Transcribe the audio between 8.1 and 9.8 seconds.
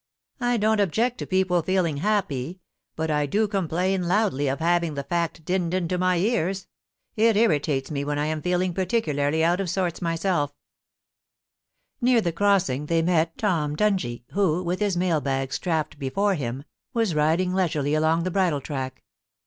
I am feeling particularly out of